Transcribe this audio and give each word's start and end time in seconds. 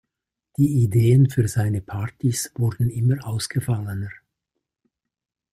Die 0.57 0.81
Ideen 0.81 1.29
für 1.29 1.47
seine 1.47 1.79
Partys 1.79 2.51
wurden 2.55 2.89
immer 2.89 3.23
ausgefallener. 3.23 4.09